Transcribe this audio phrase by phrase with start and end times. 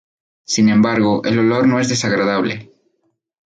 [0.47, 2.71] Sin embargo, el olor no es desagradable.